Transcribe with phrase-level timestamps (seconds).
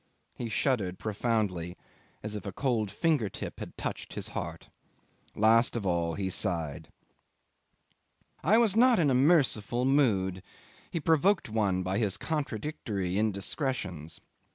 [0.33, 1.77] He shuddered profoundly,
[2.23, 4.67] as if a cold finger tip had touched his heart.
[5.35, 6.89] Last of all he sighed.
[8.43, 10.41] 'I was not in a merciful mood.
[10.89, 14.19] He provoked one by his contradictory indiscretions.